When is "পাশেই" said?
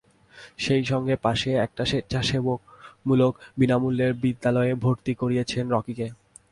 1.25-1.57